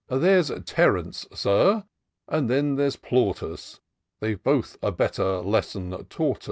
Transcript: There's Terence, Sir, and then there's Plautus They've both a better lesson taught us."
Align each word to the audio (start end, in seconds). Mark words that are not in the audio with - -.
There's 0.09 0.51
Terence, 0.65 1.27
Sir, 1.31 1.83
and 2.27 2.49
then 2.49 2.73
there's 2.75 2.95
Plautus 2.95 3.81
They've 4.19 4.41
both 4.43 4.79
a 4.81 4.91
better 4.91 5.41
lesson 5.41 5.91
taught 6.05 6.37
us." 6.39 6.39